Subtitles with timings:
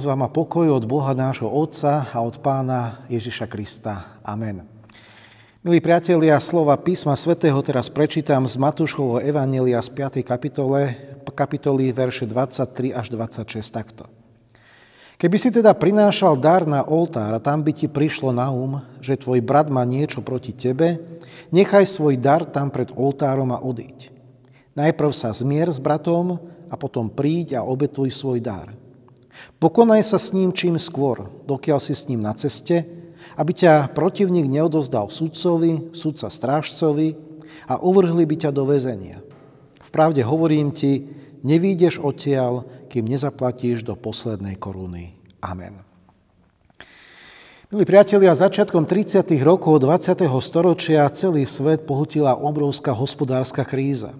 [0.00, 4.16] Milosť vám a pokoj od Boha nášho Otca a od Pána Ježiša Krista.
[4.24, 4.64] Amen.
[5.60, 10.24] Milí priatelia, slova písma svätého teraz prečítam z Matúšovho Evanelia z 5.
[10.24, 10.96] kapitole,
[11.36, 14.08] kapitoly verše 23 až 26 takto.
[15.20, 19.20] Keby si teda prinášal dar na oltár a tam by ti prišlo na um, že
[19.20, 20.96] tvoj brat má niečo proti tebe,
[21.52, 24.08] nechaj svoj dar tam pred oltárom a odíď.
[24.72, 26.40] Najprv sa zmier s bratom
[26.72, 28.80] a potom príď a obetuj svoj dar.
[29.60, 32.86] Pokonaj sa s ním čím skôr, dokiaľ si s ním na ceste,
[33.36, 37.16] aby ťa protivník neodozdal sudcovi, sudca strážcovi
[37.68, 39.20] a uvrhli by ťa do väzenia.
[39.92, 41.08] pravde hovorím ti,
[41.44, 45.16] nevídeš odtiaľ, kým nezaplatíš do poslednej koruny.
[45.40, 45.82] Amen.
[47.70, 49.30] Milí priatelia, začiatkom 30.
[49.46, 50.26] rokov 20.
[50.42, 54.10] storočia celý svet pohutila obrovská hospodárska kríza.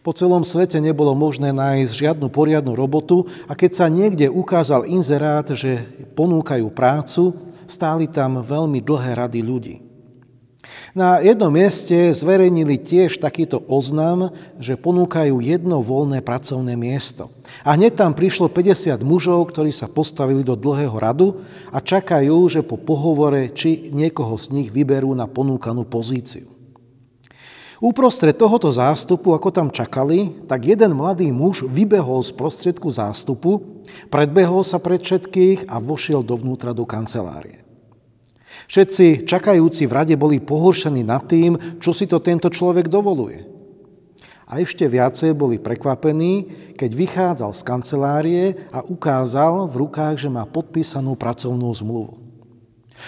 [0.00, 5.46] Po celom svete nebolo možné nájsť žiadnu poriadnu robotu a keď sa niekde ukázal inzerát,
[5.52, 5.84] že
[6.16, 7.36] ponúkajú prácu,
[7.68, 9.76] stáli tam veľmi dlhé rady ľudí.
[10.96, 17.30] Na jednom mieste zverejnili tiež takýto oznam, že ponúkajú jedno voľné pracovné miesto.
[17.62, 22.66] A hneď tam prišlo 50 mužov, ktorí sa postavili do dlhého radu a čakajú, že
[22.66, 26.55] po pohovore či niekoho z nich vyberú na ponúkanú pozíciu.
[27.76, 34.64] Úprostred tohoto zástupu, ako tam čakali, tak jeden mladý muž vybehol z prostriedku zástupu, predbehol
[34.64, 37.60] sa pred všetkých a vošiel dovnútra do kancelárie.
[38.64, 43.44] Všetci čakajúci v rade boli pohoršení nad tým, čo si to tento človek dovoluje.
[44.48, 50.48] A ešte viacej boli prekvapení, keď vychádzal z kancelárie a ukázal v rukách, že má
[50.48, 52.25] podpísanú pracovnú zmluvu.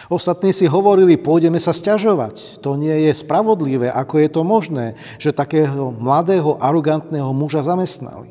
[0.06, 2.62] Ostatní si hovorili, pôjdeme sa stiažovať.
[2.62, 8.30] To nie je spravodlivé, ako je to možné, že takého mladého, arogantného muža zamestnali.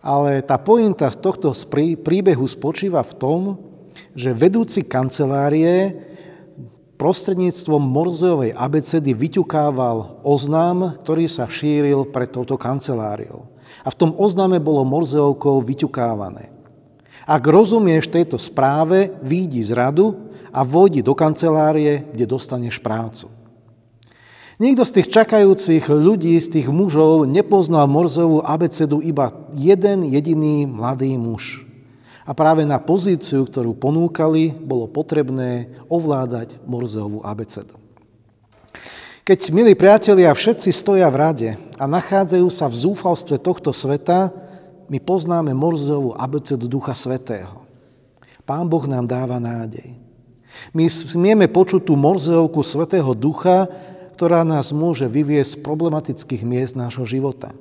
[0.00, 1.52] Ale tá pointa z tohto
[2.00, 3.40] príbehu spočíva v tom,
[4.16, 5.92] že vedúci kancelárie
[7.00, 13.48] prostredníctvom Morzejovej abecedy vyťukával oznám, ktorý sa šíril pred touto kanceláriou.
[13.80, 16.59] A v tom oznáme bolo Morzejovkou vyťukávané.
[17.30, 20.18] Ak rozumieš tejto správe, výjdi z radu
[20.50, 23.30] a vojdi do kancelárie, kde dostaneš prácu.
[24.58, 31.14] Nikto z tých čakajúcich ľudí, z tých mužov nepoznal Morzovú abecedu iba jeden jediný mladý
[31.14, 31.62] muž.
[32.26, 37.78] A práve na pozíciu, ktorú ponúkali, bolo potrebné ovládať Morzovú abecedu.
[39.22, 44.49] Keď, milí priatelia, všetci stoja v rade a nachádzajú sa v zúfalstve tohto sveta,
[44.90, 47.62] my poznáme Morzovú abecedu Ducha Svetého.
[48.42, 49.94] Pán Boh nám dáva nádej.
[50.74, 53.70] My smieme počuť tú Morzovku Svetého Ducha,
[54.18, 57.54] ktorá nás môže vyviesť z problematických miest nášho života.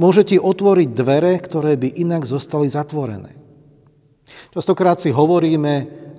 [0.00, 3.36] Môže ti otvoriť dvere, ktoré by inak zostali zatvorené.
[4.56, 5.74] Častokrát si hovoríme,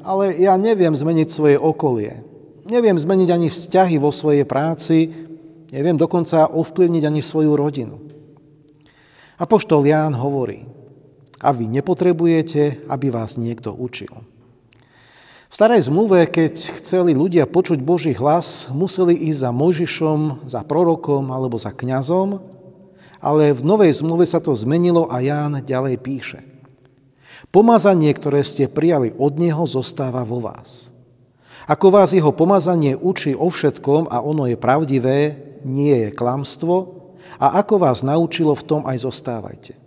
[0.05, 2.21] ale ja neviem zmeniť svoje okolie.
[2.69, 5.09] Neviem zmeniť ani vzťahy vo svojej práci,
[5.73, 7.97] neviem dokonca ovplyvniť ani svoju rodinu.
[9.39, 10.67] Apoštol Ján hovorí,
[11.39, 14.11] a vy nepotrebujete, aby vás niekto učil.
[15.49, 21.31] V starej zmluve, keď chceli ľudia počuť Boží hlas, museli ísť za Mojžišom, za prorokom
[21.31, 22.43] alebo za kňazom,
[23.23, 26.43] ale v novej zmluve sa to zmenilo a Ján ďalej píše.
[27.49, 30.91] Pomazanie, ktoré ste prijali od Neho, zostáva vo vás.
[31.65, 36.98] Ako vás jeho pomazanie učí o všetkom a ono je pravdivé, nie je klamstvo,
[37.37, 39.77] a ako vás naučilo, v tom aj zostávajte.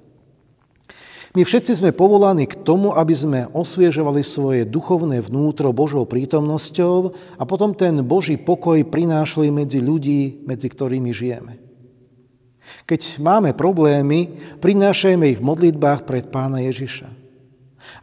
[1.33, 7.43] My všetci sme povolaní k tomu, aby sme osviežovali svoje duchovné vnútro Božou prítomnosťou a
[7.49, 11.57] potom ten Boží pokoj prinášali medzi ľudí, medzi ktorými žijeme.
[12.85, 14.29] Keď máme problémy,
[14.61, 17.09] prinášajme ich v modlitbách pred Pána Ježiša.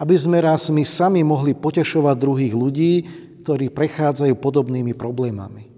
[0.02, 2.94] Aby sme raz my sami mohli potešovať druhých ľudí,
[3.46, 5.69] ktorí prechádzajú podobnými problémami.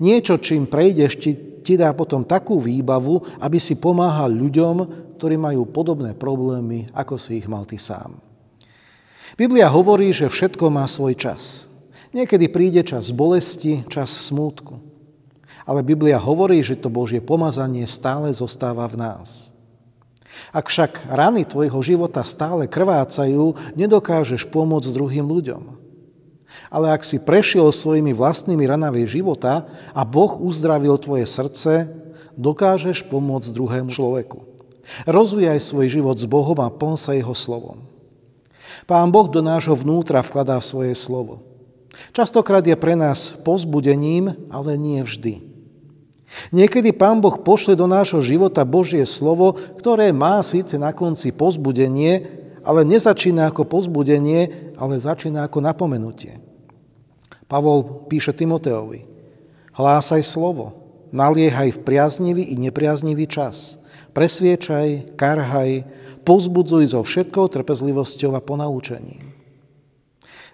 [0.00, 4.76] Niečo, čím prejdeš, ti, ti dá potom takú výbavu, aby si pomáhal ľuďom,
[5.20, 8.16] ktorí majú podobné problémy, ako si ich mal ty sám.
[9.36, 11.70] Biblia hovorí, že všetko má svoj čas.
[12.10, 14.82] Niekedy príde čas bolesti, čas smútku.
[15.62, 19.54] Ale Biblia hovorí, že to Božie pomazanie stále zostáva v nás.
[20.50, 25.62] Ak však rany tvojho života stále krvácajú, nedokážeš pomôcť druhým ľuďom.
[26.70, 31.90] Ale ak si prešiel svojimi vlastnými ranami života a Boh uzdravil tvoje srdce,
[32.38, 34.46] dokážeš pomôcť druhému človeku.
[35.06, 37.82] Rozvíjaj svoj život s Bohom a plň sa Jeho slovom.
[38.86, 41.42] Pán Boh do nášho vnútra vkladá svoje slovo.
[42.14, 45.42] Častokrát je pre nás pozbudením, ale nie vždy.
[46.54, 52.30] Niekedy Pán Boh pošle do nášho života Božie slovo, ktoré má síce na konci pozbudenie,
[52.62, 56.38] ale nezačína ako pozbudenie, ale začína ako napomenutie.
[57.50, 59.10] Pavol píše Timoteovi,
[59.74, 60.70] hlásaj slovo,
[61.10, 63.82] naliehaj v priaznivý i nepriaznivý čas,
[64.14, 65.82] presviečaj, karhaj,
[66.22, 69.34] pozbudzuj so všetkou trpezlivosťou a ponaučením.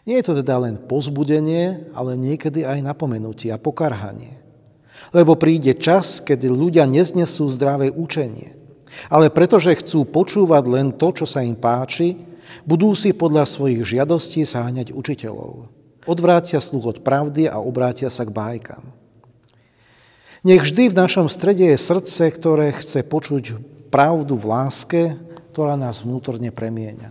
[0.09, 4.39] Nie je to teda len pozbudenie, ale niekedy aj napomenutie a pokarhanie.
[5.13, 8.57] Lebo príde čas, kedy ľudia neznesú zdravé učenie.
[9.13, 12.17] Ale pretože chcú počúvať len to, čo sa im páči,
[12.65, 15.69] budú si podľa svojich žiadostí sáňať učiteľov.
[16.07, 18.83] Odvrátia sluch od pravdy a obrátia sa k bájkam.
[20.47, 23.59] Nech vždy v našom strede je srdce, ktoré chce počuť
[23.91, 25.03] pravdu v láske,
[25.51, 27.11] ktorá nás vnútorne premieňa.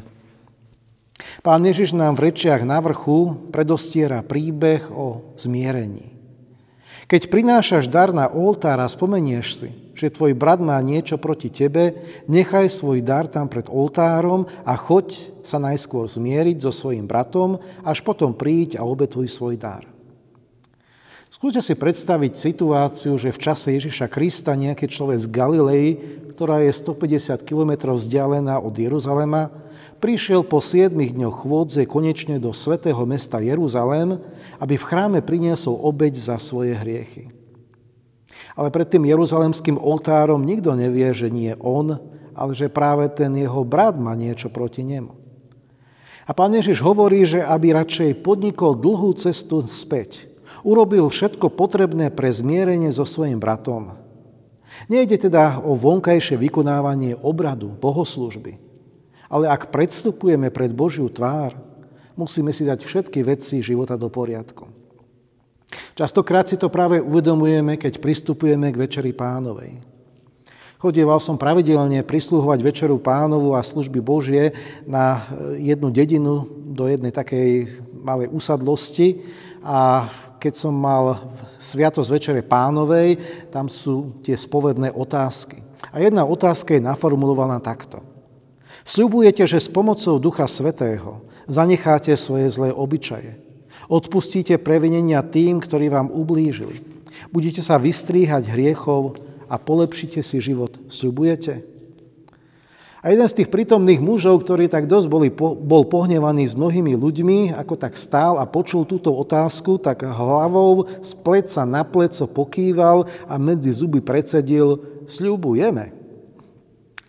[1.43, 6.15] Pán Ježiš nám v rečiach na vrchu predostiera príbeh o zmierení.
[7.11, 11.95] Keď prinášaš dar na oltár a spomenieš si, že tvoj brat má niečo proti tebe,
[12.27, 18.03] nechaj svoj dar tam pred oltárom a choď sa najskôr zmieriť so svojim bratom, až
[18.03, 19.87] potom príď a obetuj svoj dar.
[21.31, 25.87] Skúste si predstaviť situáciu, že v čase Ježiša Krista nejaký človek z Galilei,
[26.31, 29.51] ktorá je 150 km vzdialená od Jeruzalema,
[29.99, 34.15] prišiel po 7 dňoch chôdze konečne do svätého mesta Jeruzalém,
[34.63, 37.27] aby v chráme priniesol obeď za svoje hriechy.
[38.55, 41.99] Ale pred tým jeruzalemským oltárom nikto nevie, že nie on,
[42.35, 45.11] ale že práve ten jeho brat má niečo proti nemu.
[46.25, 50.25] A pán Ježiš hovorí, že aby radšej podnikol dlhú cestu späť,
[50.65, 53.93] urobil všetko potrebné pre zmierenie so svojim bratom.
[54.89, 58.57] Nejde teda o vonkajšie vykonávanie obradu, bohoslužby,
[59.29, 61.55] ale ak predstupujeme pred Božiu tvár,
[62.17, 64.67] musíme si dať všetky veci života do poriadku.
[65.95, 69.79] Častokrát si to práve uvedomujeme, keď pristupujeme k Večeri pánovej.
[70.75, 74.53] Chodieval som pravidelne prislúhovať Večeru pánovu a služby Božie
[74.85, 75.25] na
[75.57, 76.45] jednu dedinu
[76.75, 79.23] do jednej takej malej usadlosti
[79.65, 83.17] a keď som mal Sviatosť Večere pánovej,
[83.49, 85.63] tam sú tie spovedné otázky.
[85.89, 88.03] A jedna otázka je naformulovaná takto–
[88.85, 93.44] Sľubujete, že s pomocou Ducha Svetého zanecháte svoje zlé obyčaje.
[93.85, 96.81] Odpustíte previnenia tým, ktorí vám ublížili.
[97.29, 100.75] Budete sa vystríhať hriechov a polepšite si život.
[100.89, 101.63] Sľubujete?
[103.05, 107.53] A jeden z tých prítomných mužov, ktorý tak dosť boli, bol pohnevaný s mnohými ľuďmi,
[107.53, 113.37] ako tak stál a počul túto otázku, tak hlavou z pleca na pleco pokýval a
[113.37, 116.05] medzi zuby predsedil, sľubujeme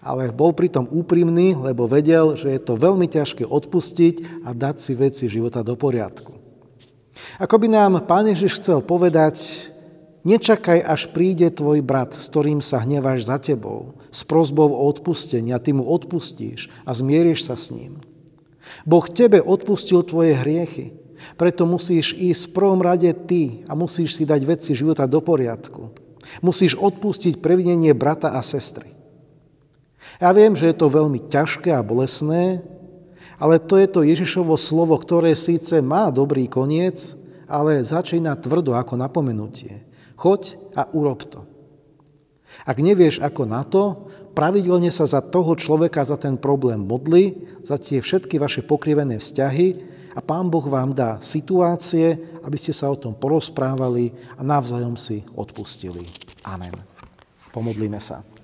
[0.07, 4.95] ale bol pritom úprimný, lebo vedel, že je to veľmi ťažké odpustiť a dať si
[4.95, 6.36] veci života do poriadku.
[7.41, 9.69] Ako by nám Pán Ježiš chcel povedať,
[10.27, 15.55] nečakaj, až príde tvoj brat, s ktorým sa hneváš za tebou, s prozbou o odpustení
[15.55, 18.03] a ty mu odpustíš a zmieriš sa s ním.
[18.83, 20.95] Boh tebe odpustil tvoje hriechy,
[21.41, 25.95] preto musíš ísť v prvom rade ty a musíš si dať veci života do poriadku.
[26.43, 28.93] Musíš odpustiť previnenie brata a sestry.
[30.19, 32.65] Ja viem, že je to veľmi ťažké a bolesné,
[33.37, 38.99] ale to je to Ježišovo slovo, ktoré síce má dobrý koniec, ale začína tvrdo ako
[38.99, 39.85] napomenutie.
[40.17, 41.45] Choď a urob to.
[42.65, 47.77] Ak nevieš ako na to, pravidelne sa za toho človeka, za ten problém modli, za
[47.77, 49.69] tie všetky vaše pokrivené vzťahy
[50.17, 55.21] a Pán Boh vám dá situácie, aby ste sa o tom porozprávali a navzájom si
[55.37, 56.09] odpustili.
[56.41, 56.73] Amen.
[57.53, 58.36] Pomodlíme sa.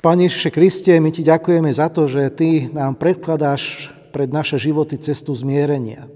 [0.00, 4.96] Pane Ježiše Kriste, my Ti ďakujeme za to, že Ty nám predkladáš pred naše životy
[4.96, 6.08] cestu zmierenia.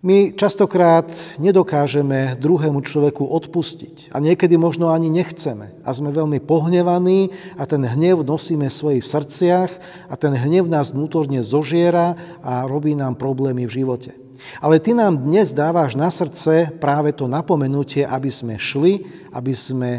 [0.00, 1.04] My častokrát
[1.36, 7.28] nedokážeme druhému človeku odpustiť a niekedy možno ani nechceme a sme veľmi pohnevaní
[7.60, 9.70] a ten hnev nosíme v svojich srdciach
[10.08, 14.16] a ten hnev nás vnútorne zožiera a robí nám problémy v živote.
[14.64, 19.04] Ale Ty nám dnes dávaš na srdce práve to napomenutie, aby sme šli,
[19.36, 19.90] aby sme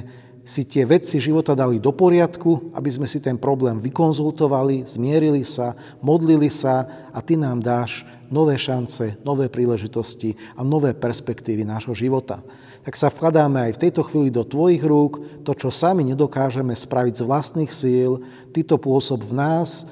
[0.48, 5.76] si tie veci života dali do poriadku, aby sme si ten problém vykonzultovali, zmierili sa,
[6.00, 12.40] modlili sa a Ty nám dáš nové šance, nové príležitosti a nové perspektívy nášho života.
[12.88, 17.20] Tak sa vkladáme aj v tejto chvíli do Tvojich rúk, to, čo sami nedokážeme spraviť
[17.20, 18.24] z vlastných síl,
[18.56, 19.84] Ty to pôsob v nás,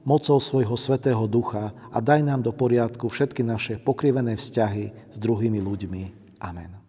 [0.00, 5.60] mocou svojho Svetého Ducha a daj nám do poriadku všetky naše pokrivené vzťahy s druhými
[5.60, 6.02] ľuďmi.
[6.40, 6.79] Amen.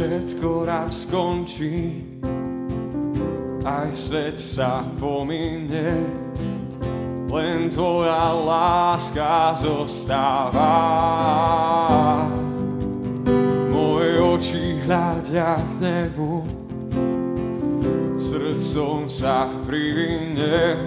[0.00, 2.00] Všetko raz skončí
[3.68, 6.08] aj svet sa pomíne,
[7.28, 10.72] len tvoja láska zostáva.
[13.68, 16.48] Moje oči hľadia k nebu,
[18.16, 20.80] srdcom sa privine,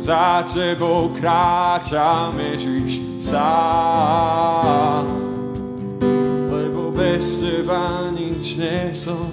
[0.00, 5.27] za tebou kráčam Ježiš sám.
[6.98, 9.30] Bez teba nič nie som,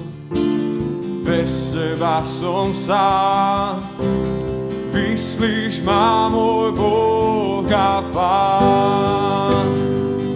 [1.25, 3.81] bez teba som sám.
[4.93, 9.65] Vyslíš ma môj Boh a Pán,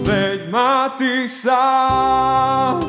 [0.01, 2.81] veď ma Ty sám,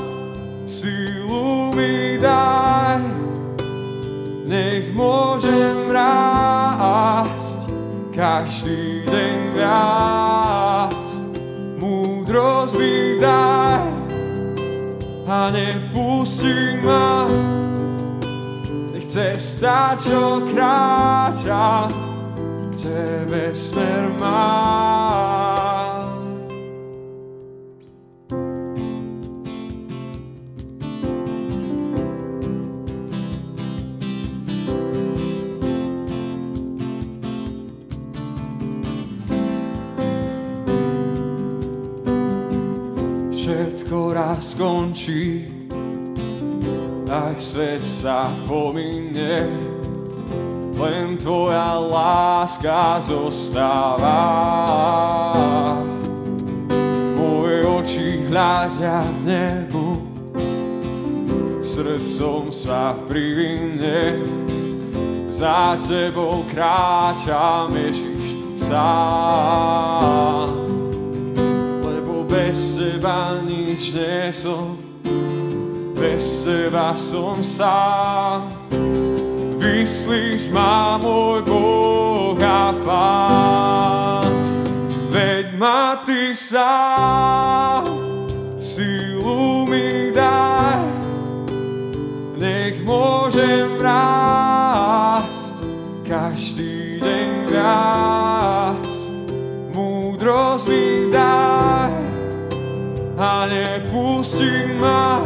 [0.65, 3.05] silu mi daj,
[4.49, 7.61] nech môžem rásť
[8.17, 10.30] každý deň viac.
[15.41, 17.25] A nepustí ma,
[18.93, 21.89] nechce stať, čo kráča,
[22.69, 25.30] k Tebe smer mám.
[44.41, 45.45] Skončí,
[47.13, 49.53] aj svet sa pomíne,
[50.81, 54.25] len tvoja láska zostáva.
[57.21, 59.89] Moje oči hľadia v nebu,
[61.61, 64.25] srdcom sa privine,
[65.29, 68.25] za tebou kráčam Ježiš
[68.57, 70.70] sám
[72.31, 74.79] bez teba nič nie som,
[75.99, 78.47] bez teba som sám.
[79.61, 84.31] Vyslíš ma môj Boh a Pán,
[85.13, 87.85] veď ma Ty sám,
[104.81, 105.23] ma,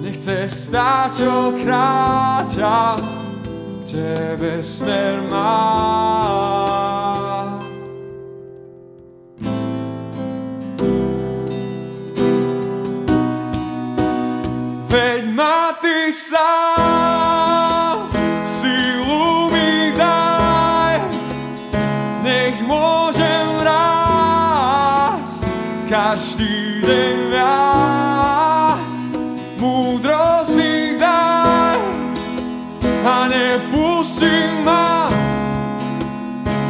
[0.00, 6.49] nechce stáť, čo kráča, k Tebe smer má.
[34.00, 35.12] Nepustí ma,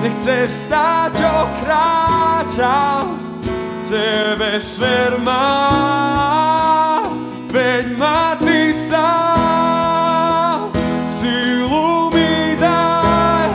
[0.02, 3.14] nechce stáť, čo kráčam,
[3.46, 7.06] k Tebe smer mám.
[7.54, 10.74] Veď ma Ty sám,
[11.06, 13.50] silu mi daj,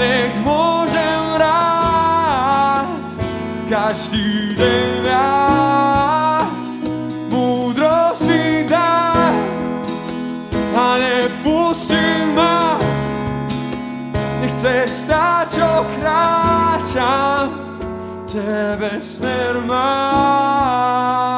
[0.00, 3.20] nech môžem rásť.
[3.68, 5.69] Každý deň viac.
[18.30, 21.29] Kráčam, Tebe smer mám.